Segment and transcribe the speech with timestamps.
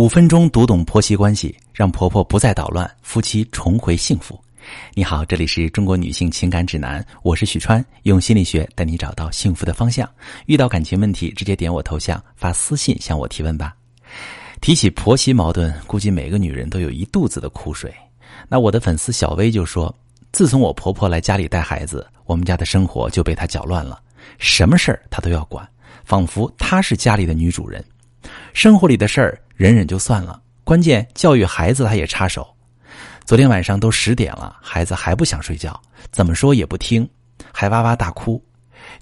[0.00, 4.42] 五分钟读懂婆媳关系，让婆婆不再捣乱，夫妻重回幸福。
[4.94, 10.08] 你好，这里是中国女性情感指南，我是许川，用心理学带你找到幸福的方向。
[10.46, 13.76] 遇到感情问题，直接点我头像发私信向我提问吧。
[14.62, 17.94] 提起婆媳矛盾，估计每个女人都有一肚子的苦水。
[18.48, 19.94] 那我的粉丝小薇就说
[20.32, 24.00] ：“自从我婆婆来家里带孩子，我们家的生活就被她搅乱了，
[24.38, 25.68] 什么事儿她都要管，
[26.06, 27.84] 仿佛她是家里的女主人。
[28.54, 32.48] 生活里的事儿。”忍忍就算了，关键教育孩子他也插手。
[33.26, 35.78] 昨天晚上都十点了，孩子还不想睡觉，
[36.10, 37.06] 怎么说也不听，
[37.52, 38.42] 还哇哇大哭。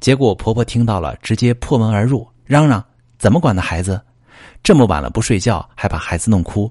[0.00, 2.84] 结果婆婆听到了，直接破门而入，嚷嚷
[3.20, 4.02] ：“怎么管的孩子？
[4.60, 6.68] 这么晚了不睡觉，还把孩子弄哭。”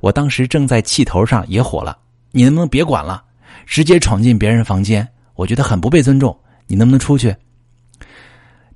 [0.00, 1.96] 我当时正在气头上，也火了
[2.30, 3.24] ：“你能不能别管了？
[3.64, 6.38] 直接闯进别人房间，我觉得很不被尊重。
[6.66, 7.34] 你能不能出去？”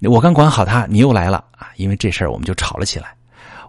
[0.00, 1.68] 我刚管好他，你又来了啊！
[1.76, 3.14] 因为这事儿，我们就吵了起来。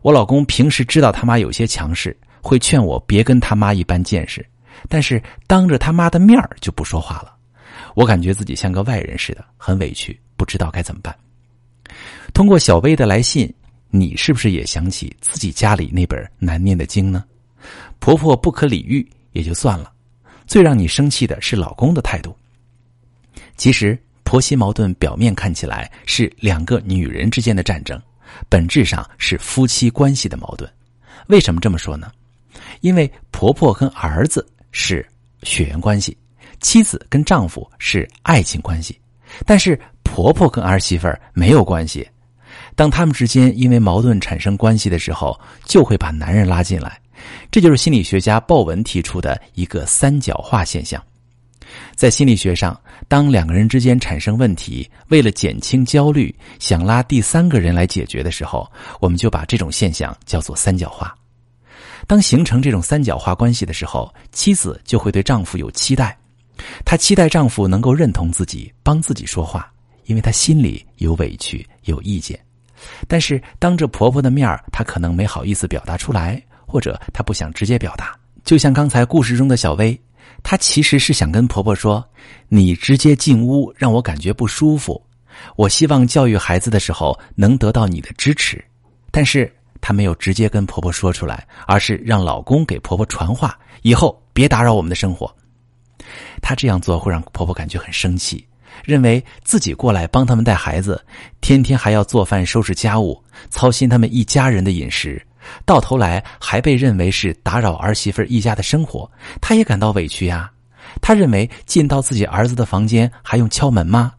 [0.04, 4.46] 我老公平时知道他妈有些强势，会劝我别跟他妈一般见识，
[4.90, 7.34] 但是当着他妈的面就不说话了。
[7.96, 11.16] 我感觉自己像个外人似的，很委屈，不知道该怎么办。
[12.34, 13.52] 通过小薇的来信，
[13.92, 17.24] 你是不是也想起自己家里那本难念的经呢？
[18.00, 19.90] 婆婆不可理喻也就算了，
[20.46, 22.36] 最让你生气的是老公的态度。
[23.56, 27.98] 其实婆媳矛盾表面看起来是两个女人之间的战争。
[28.50, 30.70] 本质上是夫妻关系的矛盾，
[31.28, 32.12] 为什么这么说呢？
[32.82, 35.06] 因为婆婆跟儿子是
[35.44, 36.18] 血缘关系，
[36.62, 39.00] 妻子跟丈夫是爱情关系，
[39.46, 42.08] 但是婆婆跟儿媳妇儿没有关系。
[42.76, 47.00] 当他们之间因为矛盾产生关系的时候，就会把男人拉进来，
[47.52, 51.02] 这就是心理学家鲍文提出的一个三角化现象。
[51.96, 61.16] 在心理学上，当两个人之间产生问题，为了减轻焦虑，想拉第三个人来解决的时候，我们就把这种现象叫做三角化。
[62.06, 66.18] 当形成这种三角化关系的时候，妻子就会对丈夫有期待，
[66.84, 69.72] 她期待丈夫能够认同自己，帮自己说话，
[70.06, 72.40] 因为她心里有委屈、有意见。
[73.08, 78.14] 但是当着婆婆的面她可能没好意思表达出来，或者她不想直接表达。
[78.44, 79.98] 就像刚才故事中的小薇。
[80.44, 82.06] 她其实是想跟婆婆说
[82.50, 85.02] ：“你直接进屋让我感觉不舒服。
[85.56, 88.64] 我希望教育孩子的时候能得到你的支持。”
[89.10, 89.52] 但是
[89.82, 95.34] 她没有直接跟婆婆说出来，而是让老公给婆婆传话：“以后别打扰我们的生活。”
[96.42, 98.46] 她这样做会让婆婆感觉很生气，
[98.84, 101.04] 认为自己过来帮他们带孩子，
[101.40, 105.26] 天天还要做饭、收拾家务，操心他们一家人的饮食。
[105.66, 109.10] 到头来还被认为是打扰儿媳妇一家的生活，
[109.42, 110.52] 他也感到委屈呀。
[111.02, 114.14] 他认为进到自己儿子的房间还用敲门吗？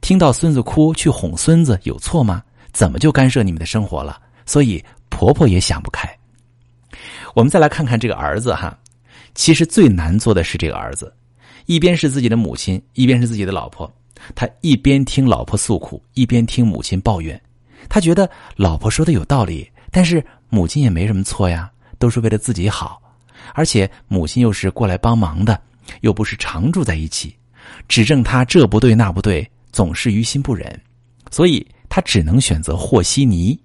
[0.00, 2.42] 听到孙子哭去哄孙子有错吗？
[2.72, 4.20] 怎么就干涉你们的生活了？
[4.46, 6.08] 所以婆婆也想不开。
[7.34, 8.76] 我们再来看看这个儿子哈，
[9.34, 11.12] 其实最难做的是这个儿子，
[11.66, 13.90] 一边是自己的母亲，一边是自己的老婆，
[14.34, 17.40] 他一边听老婆诉苦，一边听母亲抱怨，
[17.88, 20.24] 他觉得老婆说的有道理，但是。
[20.54, 23.00] 母亲也没什么错呀，都是为了自己好，
[23.54, 25.58] 而且母亲又是过来帮忙的，
[26.02, 27.34] 又不是常住在一起，
[27.88, 30.78] 指正他这不对那不对，总是于心不忍，
[31.30, 33.58] 所以他只能选择和稀泥。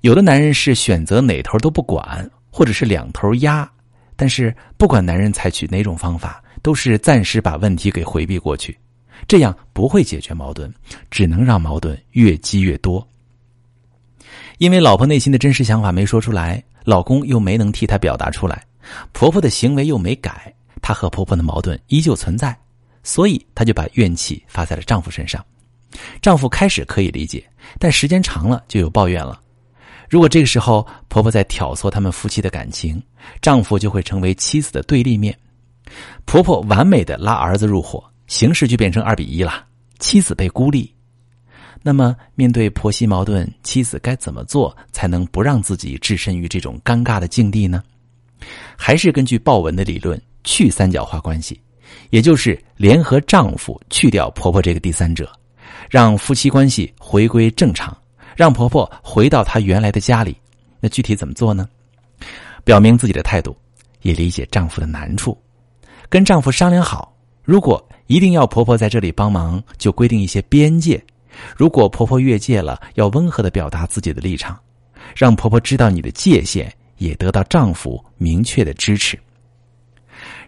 [0.00, 3.70] 有的男人是选择哪头都不管，或者是两头压，
[4.16, 8.74] 但是不管男人采取哪种方法，都是暂时把问题给回避过去，
[9.28, 10.72] 这样不会解决矛盾，
[11.10, 13.06] 只能让矛盾越积越多。
[14.58, 18.64] 因为老婆内心的真实想法没说出来，老公又没能替她表达出来，
[19.12, 22.56] 婆婆的行为又没改，她和婆婆的矛盾依旧存在，
[23.02, 25.44] 所以她就把怨气发在了丈夫身上。
[26.20, 27.44] 丈夫开始可以理解，
[27.78, 29.40] 但时间长了就有抱怨了。
[30.08, 33.02] 如果这个时候婆婆在挑唆他们夫妻的感情，
[33.42, 35.36] 丈夫就会成为妻子的对立面。
[36.24, 39.66] 婆婆完美的拉儿子入伙，形势就变成二比一了，
[39.98, 40.95] 妻子被孤立。
[41.86, 47.80] 那么，面对婆媳矛盾，妻子该怎么做才能不让自己置身于这种尴尬的境地呢？
[48.76, 51.60] 还是根据鲍文的理论，去三角化关系，
[52.10, 55.30] 也就是联合丈夫去掉婆婆这个第三者，
[55.88, 57.96] 让夫妻关系回归正常，
[58.34, 60.36] 让婆婆回到她原来的家里。
[60.80, 61.68] 那具体怎么做呢？
[62.64, 63.56] 表明自己的态度，
[64.02, 65.40] 也理解丈夫的难处，
[66.08, 71.00] 跟丈夫商量好，如果一定要婆婆在这里帮忙，就规定一些边界。
[71.56, 74.58] 如果婆婆越界了，要温和的表达自己的立场，
[75.14, 79.18] 让婆婆知道你的界限，也得到丈夫明确的支持。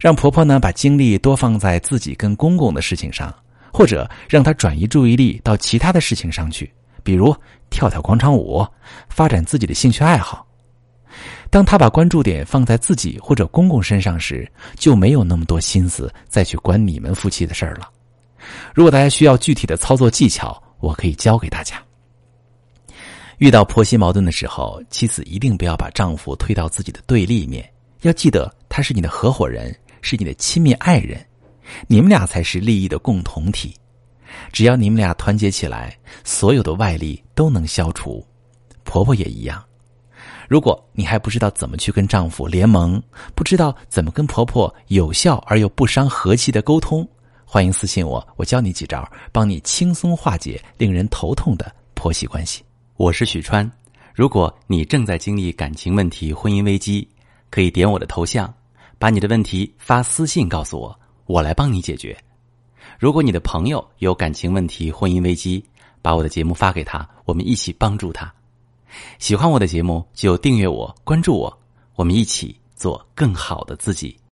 [0.00, 3.35] 让婆婆呢把精力多放在自己跟公公的事情上，
[3.73, 7.34] 或者让她转移注意力到其他的事情上去，比如
[7.69, 8.67] 跳跳广场舞，
[9.08, 10.46] 发展自己的兴趣爱好。
[11.50, 14.46] 当他把关注点放在自己或者公公身上时，
[14.76, 17.88] 就没有那么多心思再去管你们夫妻的事儿了。
[18.75, 21.82] 如果大家需要具体的操作技巧，我可以教给大家。
[23.38, 27.69] 遇到婆媳矛盾的时候，妻子一定不要把丈夫推到自己的对立面，
[28.02, 29.72] 要记得他是你的合伙人，
[30.02, 31.25] 是你的亲密爱人，
[31.86, 33.75] 你们俩才是利益的共同体。
[34.52, 38.26] 只要你们俩团结起来，所有的外力都能消除。
[38.84, 39.62] 婆婆也一样。
[40.48, 43.00] 如果你还不知道怎么去跟丈夫联盟，
[43.34, 47.08] 不知道怎么跟婆婆有效而又不伤和气的沟通，
[47.50, 52.62] 欢迎私信我，我教你几招，帮你轻松化解令人头痛的婆媳关系。
[52.98, 53.68] 我是许川，
[54.12, 57.08] 如果你正在经历感情问题、婚姻危机，
[57.48, 58.52] 可以点我的头像，
[58.98, 62.14] 把你的问题发私信告诉我，我来帮你解决。
[62.98, 65.64] 如果你的朋友有感情问题、婚姻危机，
[66.02, 68.30] 把我的节目发给他，我们一起帮助他。
[69.18, 71.58] 喜欢我的节目就订阅我、关注我，
[71.94, 74.18] 我们一起做更好的自己。